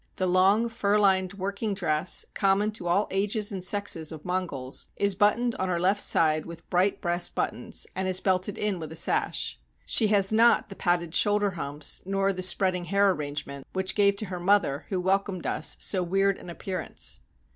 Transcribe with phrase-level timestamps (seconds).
[0.15, 5.13] The long fur lined working dress, common to all ages and sexes of Mongols, is
[5.13, 8.95] buttoned on her left side with bright brass buttons, and is belted in with a
[8.95, 9.59] sash.
[9.85, 14.15] She has not the padded shoulder humps, nor the spreading hair arrange ment, which gave
[14.15, 17.19] to her mother, who welcomed us, so weird an appearance.